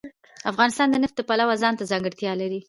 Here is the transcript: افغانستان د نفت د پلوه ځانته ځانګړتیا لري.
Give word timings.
افغانستان 0.51 0.87
د 0.89 0.95
نفت 1.03 1.15
د 1.17 1.21
پلوه 1.29 1.55
ځانته 1.63 1.83
ځانګړتیا 1.91 2.31
لري. 2.41 2.59